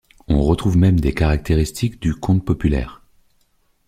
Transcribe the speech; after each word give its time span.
On 0.27 0.41
retrouve 0.41 0.77
même 0.77 0.99
des 0.99 1.13
caractéristiques 1.13 2.01
du 2.01 2.15
conte 2.15 2.43
populaire. 2.43 3.03